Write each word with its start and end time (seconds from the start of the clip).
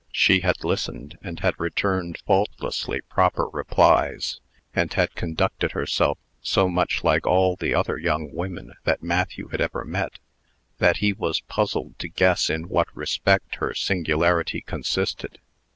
She 0.11 0.39
had 0.39 0.63
listened, 0.63 1.19
and 1.21 1.39
had 1.41 1.53
returned 1.59 2.17
faultlessly 2.25 3.01
proper 3.01 3.47
replies, 3.47 4.39
and 4.73 4.91
had 4.91 5.13
conducted 5.13 5.73
herself 5.73 6.17
so 6.41 6.67
much 6.67 7.03
like 7.03 7.27
all 7.27 7.55
the 7.55 7.75
other 7.75 7.99
young 7.99 8.33
women 8.33 8.73
that 8.83 9.03
Matthew 9.03 9.49
had 9.49 9.61
ever 9.61 9.85
met, 9.85 10.17
that 10.79 10.97
he 10.97 11.13
was 11.13 11.41
puzzled 11.41 11.99
to 11.99 12.09
guess 12.09 12.49
in 12.49 12.67
what 12.67 12.87
respect 12.97 13.57
her 13.57 13.75
singularity 13.75 14.61
consisted. 14.61 15.37